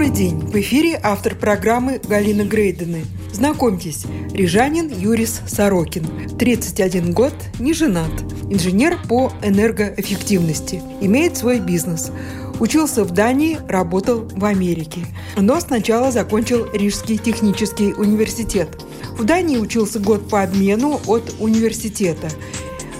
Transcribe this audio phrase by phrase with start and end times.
[0.00, 0.38] Добрый день!
[0.38, 3.04] В эфире автор программы Галина Грейдены.
[3.34, 6.06] Знакомьтесь, рижанин Юрис Сорокин.
[6.38, 8.10] 31 год, не женат.
[8.48, 10.80] Инженер по энергоэффективности.
[11.02, 12.12] Имеет свой бизнес.
[12.60, 15.04] Учился в Дании, работал в Америке.
[15.36, 18.82] Но сначала закончил Рижский технический университет.
[19.18, 22.30] В Дании учился год по обмену от университета.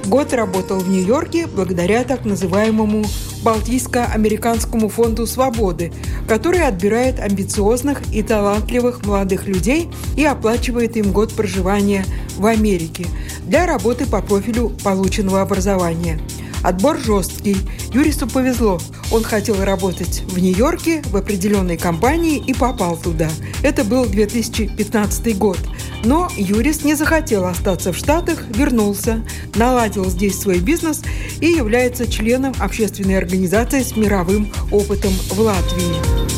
[0.04, 3.06] Год работал в Нью-Йорке благодаря так называемому
[3.42, 5.92] Балтийско-американскому фонду свободы,
[6.28, 12.04] который отбирает амбициозных и талантливых молодых людей и оплачивает им год проживания
[12.36, 13.06] в Америке
[13.46, 16.20] для работы по профилю полученного образования.
[16.62, 17.56] Отбор жесткий.
[17.92, 18.78] Юрису повезло.
[19.10, 23.30] Он хотел работать в Нью-Йорке в определенной компании и попал туда.
[23.62, 25.58] Это был 2015 год.
[26.04, 29.22] Но Юрис не захотел остаться в Штатах, вернулся,
[29.54, 31.02] наладил здесь свой бизнес
[31.40, 36.30] и является членом общественной организации с мировым опытом в Латвии.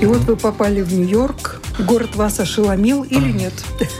[0.00, 1.59] И вот вы попали в Нью-Йорк.
[1.78, 3.52] Город вас ошеломил или нет?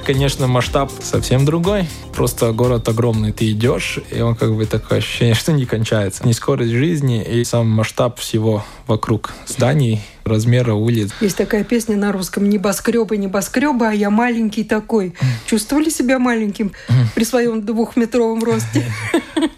[0.05, 1.89] Конечно, масштаб совсем другой.
[2.15, 3.33] Просто город огромный.
[3.33, 6.27] Ты идешь, и он как бы такое ощущение, что не кончается.
[6.27, 11.11] Не скорость жизни и сам масштаб всего вокруг зданий, размера улиц.
[11.20, 15.14] Есть такая песня на русском «Небоскребы, небоскребы, а я маленький такой».
[15.47, 16.72] Чувствовали себя маленьким
[17.14, 18.91] при своем двухметровом росте?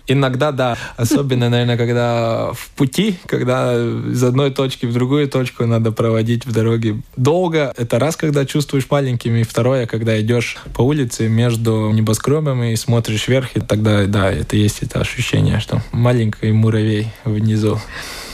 [0.07, 0.77] Иногда, да.
[0.97, 6.53] Особенно, наверное, когда в пути, когда из одной точки в другую точку надо проводить в
[6.53, 7.73] дороге долго.
[7.77, 13.29] Это раз, когда чувствуешь маленьким, и второе, когда идешь по улице между небоскребами и смотришь
[13.29, 17.79] вверх, и тогда, да, это есть это ощущение, что маленький муравей внизу.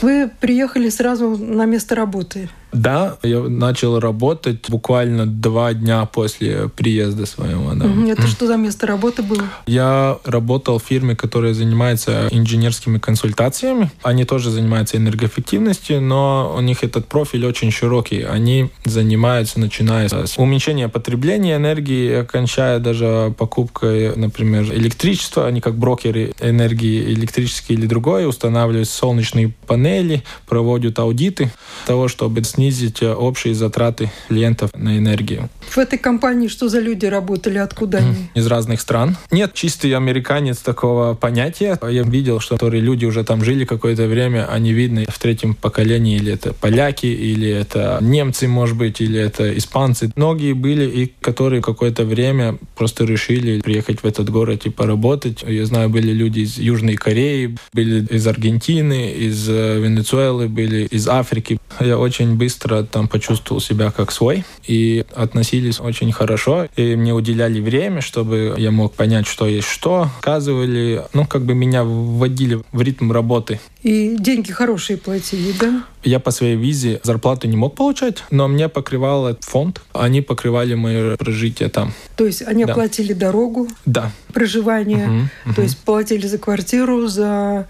[0.01, 2.28] Вы приехали сразу на место работы.
[2.29, 7.73] til Да, я начал работать буквально два дня после приезда своего.
[7.73, 7.85] Да.
[8.11, 9.43] Это что за место работы было?
[9.65, 13.91] Я работал в фирме, которая занимается инженерскими консультациями.
[14.03, 18.21] Они тоже занимаются энергоэффективностью, но у них этот профиль очень широкий.
[18.21, 25.47] Они занимаются, начиная с уменьшения потребления энергии, кончая даже покупкой, например, электричества.
[25.47, 31.51] Они как брокеры энергии электрические или другой устанавливают солнечные панели, проводят аудиты
[31.85, 35.49] того, чтобы снизить э, общие затраты клиентов на энергию.
[35.69, 37.57] В этой компании что за люди работали?
[37.57, 38.29] Откуда они?
[38.35, 39.15] Из разных стран.
[39.31, 41.79] Нет чистый американец такого понятия.
[41.89, 46.17] Я видел, что которые люди уже там жили какое-то время, они видны в третьем поколении,
[46.17, 50.11] или это поляки, или это немцы, может быть, или это испанцы.
[50.17, 55.43] Многие были и которые какое-то время просто решили приехать в этот город и поработать.
[55.47, 61.07] Я знаю, были люди из Южной Кореи, были из Аргентины, из э, Венесуэлы, были из
[61.07, 61.57] Африки.
[61.79, 66.67] Я очень быстро быстро там почувствовал себя как свой и относились очень хорошо.
[66.75, 70.09] И мне уделяли время, чтобы я мог понять, что есть что.
[70.21, 73.59] Сказывали, ну, как бы меня вводили в ритм работы.
[73.83, 75.83] И деньги хорошие платили, да?
[76.03, 79.81] Я по своей визе зарплату не мог получать, но мне покрывал фонд.
[79.93, 81.93] Они покрывали мое прожитие там.
[82.15, 82.71] То есть они да.
[82.71, 83.67] оплатили дорогу?
[83.85, 84.11] Да.
[84.33, 85.07] Проживание?
[85.07, 85.53] Угу, угу.
[85.55, 87.67] То есть платили за квартиру, за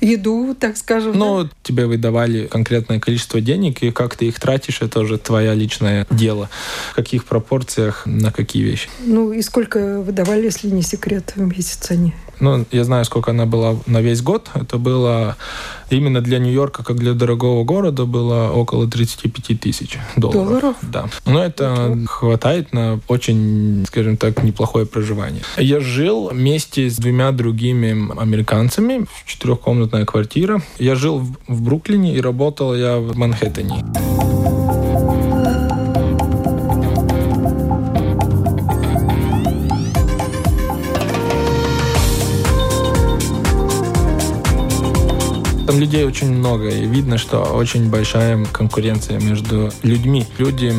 [0.00, 1.16] еду, так скажем.
[1.16, 1.50] Ну, да?
[1.62, 6.48] тебе выдавали конкретное количество денег, и как ты их тратишь, это уже твое личное дело.
[6.92, 8.88] В каких пропорциях, на какие вещи.
[9.04, 12.14] Ну, и сколько выдавали, если не секрет, в месяц они?
[12.40, 14.50] Ну, я знаю, сколько она была на весь год.
[14.54, 15.36] Это было
[15.90, 20.48] именно для Нью-Йорка, как для дорогого города, было около 35 тысяч долларов.
[20.48, 20.76] Долларов?
[20.82, 21.08] Да.
[21.26, 22.06] Но это Ничего.
[22.06, 25.42] хватает на очень, скажем так, неплохое проживание.
[25.56, 27.90] Я жил вместе с двумя другими
[28.20, 30.62] американцами в четырехкомнатная квартира.
[30.78, 33.84] Я жил в Бруклине и работал я в Манхэттене.
[45.70, 50.26] Там людей очень много, и видно, что очень большая конкуренция между людьми.
[50.36, 50.74] Люди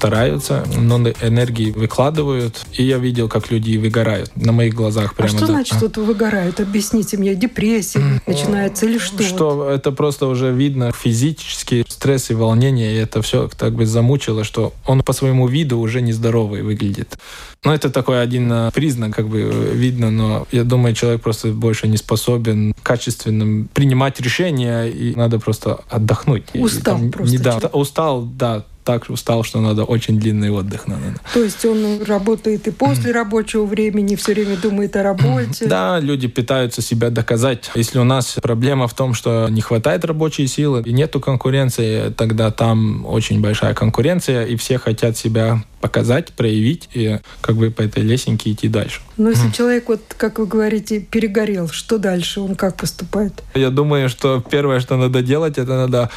[0.00, 5.14] стараются, много энергии выкладывают, и я видел, как люди выгорают на моих глазах.
[5.14, 5.52] Прямо, а что да.
[5.52, 6.58] значит вот выгорают?
[6.58, 9.22] Объясните мне, депрессия начинается или что?
[9.22, 14.42] Что это просто уже видно физически, стресс и волнение, и это все так бы замучило,
[14.42, 17.18] что он по своему виду уже нездоровый выглядит.
[17.62, 19.42] Ну, это такой один э, признак, как бы
[19.74, 25.80] видно, но я думаю, человек просто больше не способен качественно принимать решения, и надо просто
[25.90, 26.44] отдохнуть.
[26.54, 27.36] Устал и, там, просто.
[27.36, 30.88] Не, да, устал, да, так устал, что надо очень длинный отдых.
[30.88, 31.02] Надо.
[31.32, 35.66] То есть он работает и после рабочего времени, все время думает о работе?
[35.66, 37.70] Да, люди пытаются себя доказать.
[37.76, 42.50] Если у нас проблема в том, что не хватает рабочей силы и нету конкуренции, тогда
[42.50, 48.02] там очень большая конкуренция, и все хотят себя показать, проявить и как бы по этой
[48.02, 49.00] лесенке идти дальше.
[49.16, 52.40] Но если человек, вот как вы говорите, перегорел, что дальше?
[52.40, 53.42] Он как поступает?
[53.54, 56.10] Я думаю, что первое, что надо делать, это надо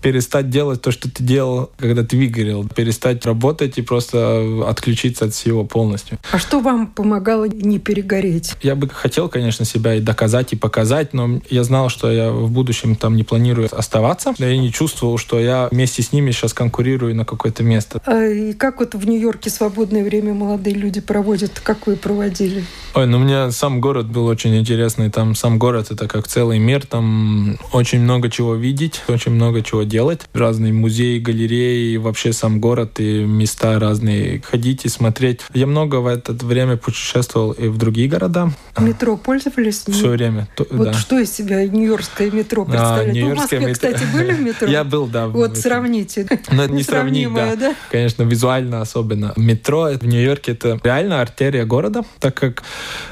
[0.00, 5.34] перестать делать то, что ты делал, когда ты выгорел, перестать работать и просто отключиться от
[5.34, 6.18] всего полностью.
[6.30, 8.54] А что вам помогало не перегореть?
[8.62, 12.50] Я бы хотел, конечно, себя и доказать, и показать, но я знал, что я в
[12.50, 14.34] будущем там не планирую оставаться.
[14.38, 18.00] Я не чувствовал, что я вместе с ними сейчас конкурирую на какое-то место.
[18.06, 21.60] А и как вот в Нью-Йорке свободное время молодые люди проводят?
[21.60, 22.64] Как вы проводили?
[22.94, 25.10] Ой, ну мне сам город был очень интересный.
[25.10, 26.86] Там сам город— это как целый мир.
[26.86, 30.22] Там очень много чего видеть, очень много чего делать.
[30.32, 34.40] Разные музеи, галереи, вообще сам город и места разные.
[34.42, 35.40] Ходить и смотреть.
[35.54, 38.52] Я много в это время путешествовал и в другие города.
[38.78, 39.84] Метро пользовались?
[39.88, 40.48] Все время.
[40.70, 40.92] Вот да.
[40.92, 43.16] что из себя нью-йоркское метро представляет?
[43.16, 43.72] А, ну, в Москве, метро.
[43.72, 44.68] кстати, были в метро?
[44.68, 45.28] Я был, да.
[45.28, 46.26] Вот сравните.
[46.52, 47.56] Но это не сравнить, да.
[47.56, 47.74] да.
[47.90, 49.32] Конечно, визуально особенно.
[49.36, 52.62] Метро в Нью-Йорке это реально артерия города, так как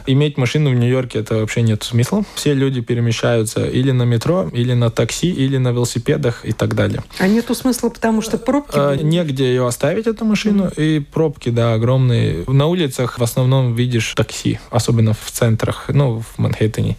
[0.07, 2.25] иметь машину в Нью-Йорке это вообще нет смысла.
[2.35, 7.03] Все люди перемещаются или на метро, или на такси, или на велосипедах и так далее.
[7.19, 8.75] А нету смысла, потому что пробки?
[8.77, 10.97] А, негде ее оставить, эту машину, mm-hmm.
[10.97, 12.45] и пробки, да, огромные.
[12.47, 16.97] На улицах в основном видишь такси, особенно в центрах, ну, в Манхэттене,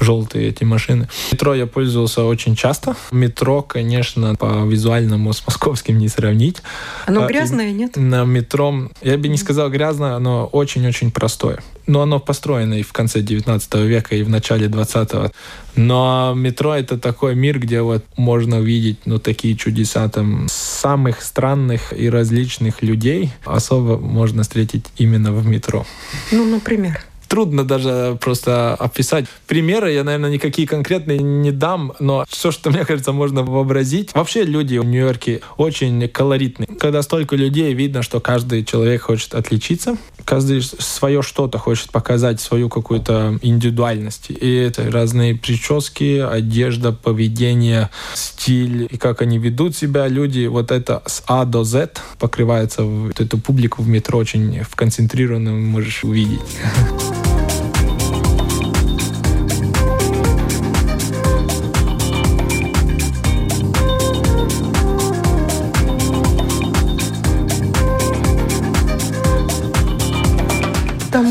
[0.00, 1.08] желтые эти машины.
[1.30, 2.96] Метро я пользовался очень часто.
[3.10, 6.62] Метро, конечно, по визуальному с московским не сравнить.
[7.06, 7.96] Оно грязное, а, нет?
[7.96, 11.60] На метро, я бы не сказал грязное, оно очень-очень простое.
[11.86, 15.32] Но оно построено и в конце 19 века, и в начале 20-го.
[15.74, 21.92] Но метро— это такой мир, где вот можно увидеть ну, такие чудеса там самых странных
[21.92, 23.30] и различных людей.
[23.44, 25.86] Особо можно встретить именно в метро.
[26.30, 27.00] Ну, например?
[27.32, 29.24] Трудно даже просто описать.
[29.46, 34.12] Примеры я, наверное, никакие конкретные не дам, но все, что мне кажется, можно вообразить.
[34.12, 36.66] Вообще люди в Нью-Йорке очень колоритные.
[36.78, 39.96] Когда столько людей, видно, что каждый человек хочет отличиться,
[40.26, 44.26] каждый свое что-то хочет показать, свою какую-то индивидуальность.
[44.28, 50.06] И это разные прически, одежда, поведение, стиль, и как они ведут себя.
[50.06, 52.82] Люди, вот это с А до Z покрывается.
[52.82, 56.40] Вот эту публику в метро очень в концентрированном можешь увидеть.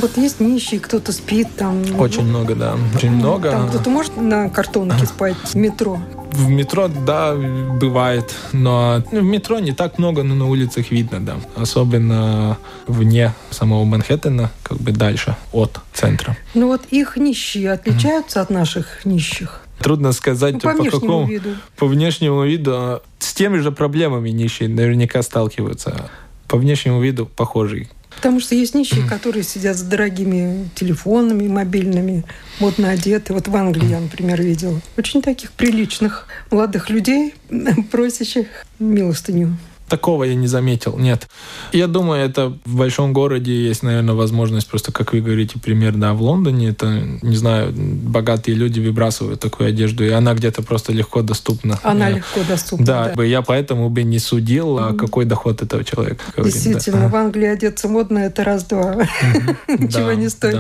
[0.02, 1.84] вот есть нищие, кто-то спит там.
[2.00, 2.76] Очень много, да.
[2.96, 3.52] Очень много.
[3.52, 6.00] Там кто-то может на картонке спать в метро?
[6.32, 8.34] В метро, да, бывает.
[8.52, 11.36] Но в метро не так много, но на улицах видно, да.
[11.56, 12.58] Особенно
[12.88, 16.36] вне самого Манхэттена, как бы дальше от центра.
[16.54, 18.44] Ну вот их нищие отличаются mm.
[18.44, 19.62] от наших нищих?
[19.80, 21.50] Трудно сказать, ну, по, по какому виду.
[21.76, 23.02] по внешнему виду.
[23.20, 26.10] С теми же проблемами нищие наверняка сталкиваются.
[26.48, 32.24] По внешнему виду похожий Потому что есть нищие, которые сидят с дорогими телефонами мобильными,
[32.60, 33.34] модно одеты.
[33.34, 37.34] Вот в Англии я, например, видела очень таких приличных молодых людей,
[37.92, 38.48] просящих
[38.80, 39.58] милостыню
[39.92, 41.28] такого я не заметил, нет.
[41.74, 46.14] Я думаю, это в большом городе есть, наверное, возможность просто, как вы говорите, пример, да,
[46.14, 46.88] в Лондоне, это,
[47.22, 51.78] не знаю, богатые люди выбрасывают такую одежду, и она где-то просто легко доступна.
[51.84, 53.24] Она я, легко доступна, да, да.
[53.24, 56.24] Я поэтому бы не судил, а какой доход этого человека.
[56.38, 57.08] Говорит, Действительно, да.
[57.10, 58.96] в Англии одеться модно, это раз-два.
[59.68, 60.58] Ничего не стоит.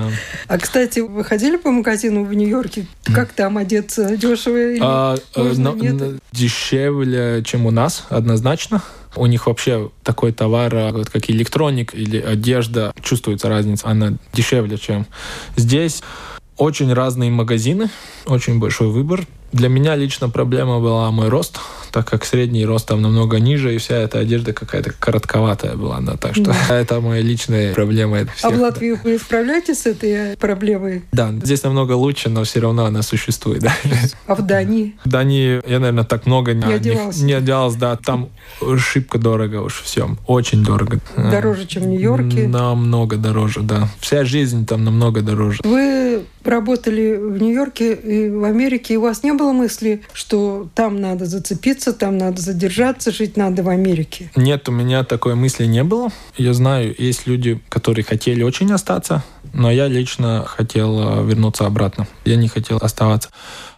[0.49, 2.85] А, кстати, вы ходили по магазину в Нью-Йорке?
[3.05, 4.17] Как там одеться?
[4.17, 8.81] Дешево или а, э, Дешевле, чем у нас, однозначно.
[9.15, 15.05] У них вообще такой товар, а, как электроник или одежда, чувствуется разница, она дешевле, чем
[15.55, 16.01] здесь.
[16.57, 17.89] Очень разные магазины,
[18.25, 19.25] очень большой выбор.
[19.51, 21.59] Для меня лично проблема была мой рост,
[21.91, 25.99] так как средний рост там намного ниже, и вся эта одежда какая-то коротковатая была.
[25.99, 26.79] Да, так что да.
[26.79, 28.25] это моя личная проблема.
[28.35, 28.45] Всех.
[28.45, 31.03] А в Латвии вы справляетесь с этой проблемой?
[31.11, 33.61] Да, здесь намного лучше, но все равно она существует.
[33.61, 33.73] Да.
[34.27, 34.95] А в Дании?
[35.03, 37.23] В Дании я, наверное, так много не, не одевался.
[37.23, 37.97] Не одевался, да.
[37.97, 38.29] Там
[38.77, 40.15] шибко дорого уж все.
[40.27, 40.99] Очень дорого.
[41.17, 42.47] Дороже, чем в Нью-Йорке?
[42.47, 43.89] Намного дороже, да.
[43.99, 45.59] Вся жизнь там намного дороже.
[45.63, 51.01] Вы работали в Нью-Йорке и в Америке, и у вас не было мысли, что там
[51.01, 54.31] надо зацепиться, там надо задержаться, жить надо в Америке?
[54.35, 56.09] Нет, у меня такой мысли не было.
[56.37, 62.07] Я знаю, есть люди, которые хотели очень остаться, но я лично хотел э, вернуться обратно.
[62.25, 63.29] Я не хотел оставаться.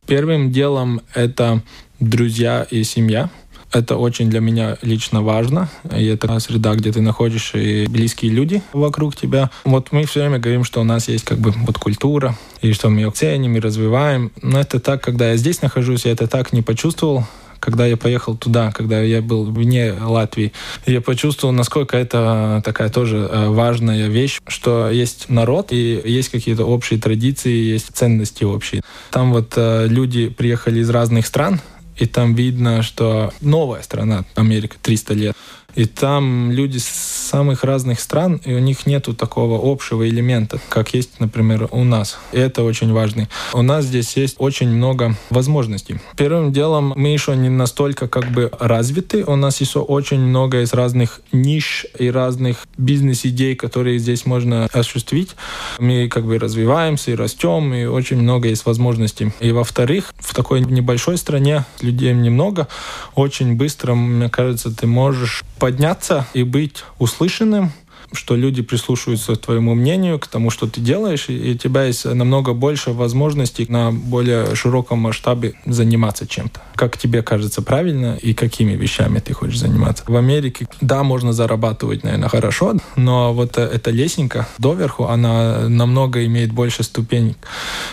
[0.06, 1.62] Первым делом это
[2.00, 3.30] друзья и семья.
[3.74, 5.68] Это очень для меня лично важно.
[5.98, 9.50] И это среда, где ты находишься, и близкие люди вокруг тебя.
[9.64, 12.90] Вот мы все время говорим, что у нас есть как бы вот культура, и что
[12.90, 14.32] мы ее ценим и развиваем.
[14.42, 17.26] Но это так, когда я здесь нахожусь, я это так не почувствовал
[17.64, 20.52] когда я поехал туда, когда я был вне Латвии,
[20.86, 26.66] я почувствовал, насколько это такая тоже э, важная вещь, что есть народ и есть какие-то
[26.66, 28.82] общие традиции, есть ценности общие.
[29.12, 31.62] Там вот э, люди приехали из разных стран,
[31.98, 35.38] и там видно, что новая страна, Америка, 300 лет.
[35.76, 40.94] И там люди с самых разных стран, и у них нету такого общего элемента, как
[40.94, 42.20] есть, например, у нас.
[42.32, 43.28] И это очень важно.
[43.54, 46.00] У нас здесь есть очень много возможностей.
[46.16, 49.24] Первым делом мы еще не настолько как бы развиты.
[49.26, 55.32] У нас еще очень много из разных ниш и разных бизнес-идей, которые здесь можно осуществить.
[55.80, 59.32] Мы как бы развиваемся и растем, и очень много есть возможностей.
[59.40, 62.68] И во-вторых, в такой небольшой стране людей немного,
[63.16, 67.72] очень быстро, мне кажется, ты можешь подняться и быть услышанным,
[68.14, 72.06] что люди прислушиваются к твоему мнению, к тому, что ты делаешь, и у тебя есть
[72.06, 76.62] намного больше возможностей на более широком масштабе заниматься чем-то.
[76.76, 80.04] Как тебе кажется правильно и какими вещами ты хочешь заниматься.
[80.08, 86.52] В Америке, да, можно зарабатывать, наверное, хорошо, но вот эта лесенка доверху, она намного имеет
[86.52, 87.36] больше ступеней.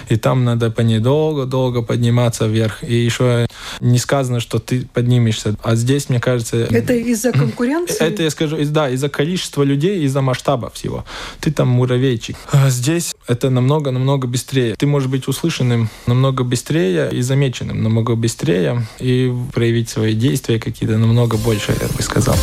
[0.08, 2.82] И там надо по ней долго-долго подниматься вверх.
[2.82, 3.46] И еще
[3.80, 5.54] не сказано, что ты поднимешься.
[5.62, 6.56] А здесь, мне кажется...
[6.56, 8.04] Это из-за конкуренции?
[8.04, 11.04] Это, я скажу, да, из-за количества людей, из-за масштаба всего.
[11.40, 12.36] Ты там муравейчик.
[12.52, 14.74] А здесь это намного-намного быстрее.
[14.76, 20.98] Ты можешь быть услышанным намного быстрее и замеченным намного быстрее и проявить свои действия какие-то
[20.98, 22.36] намного больше, я бы сказал.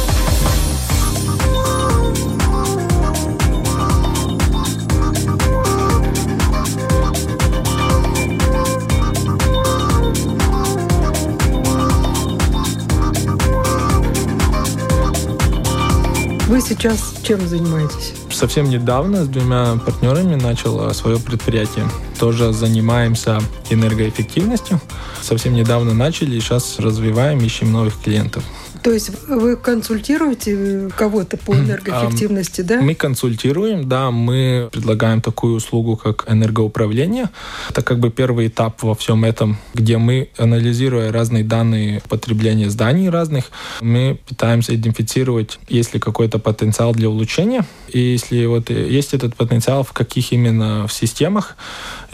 [16.48, 18.14] Вы сейчас чем занимаетесь?
[18.32, 21.86] Совсем недавно с двумя партнерами начал свое предприятие.
[22.18, 23.40] Тоже занимаемся
[23.70, 24.80] энергоэффективностью.
[25.22, 28.46] Совсем недавно начали, сейчас развиваем, ищем новых клиентов.
[28.88, 32.80] То есть вы консультируете кого-то по энергоэффективности, да?
[32.80, 37.30] Мы консультируем, да, мы предлагаем такую услугу, как энергоуправление.
[37.70, 43.10] Это как бы первый этап во всем этом, где мы, анализируя разные данные потребления зданий
[43.10, 43.52] разных,
[43.82, 49.84] мы пытаемся идентифицировать, есть ли какой-то потенциал для улучшения, и если вот есть этот потенциал,
[49.84, 51.58] в каких именно в системах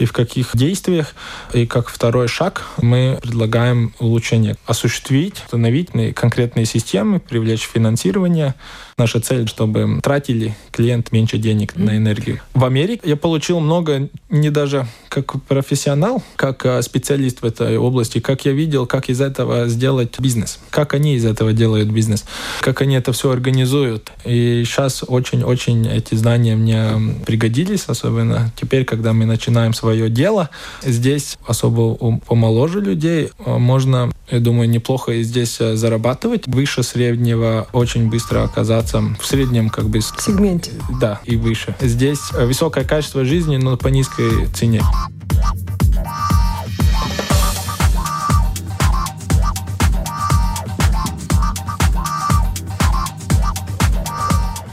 [0.00, 1.14] и в каких действиях.
[1.52, 8.54] И как второй шаг мы предлагаем улучшение, осуществить, установить конкретные денежные системы, привлечь финансирование.
[8.96, 12.40] Наша цель, чтобы тратили клиент меньше денег на энергию.
[12.54, 18.20] В Америке я получил много, не даже как профессионал, как а, специалист в этой области,
[18.20, 22.24] как я видел, как из этого сделать бизнес, как они из этого делают бизнес,
[22.60, 24.12] как они это все организуют.
[24.24, 30.50] И сейчас очень-очень эти знания мне пригодились, особенно теперь, когда мы начинаем свое дело.
[30.82, 31.94] Здесь особо
[32.26, 38.44] помоложе людей а, можно, я думаю, неплохо и здесь а, зарабатывать выше среднего очень быстро
[38.44, 40.00] оказаться в среднем как бы...
[40.00, 40.72] Сегменте.
[41.00, 41.74] Да, и выше.
[41.80, 44.82] Здесь э, высокое качество жизни, но по низкой цене.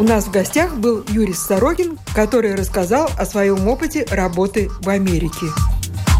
[0.01, 5.45] У нас в гостях был Юрий Сорокин, который рассказал о своем опыте работы в Америке.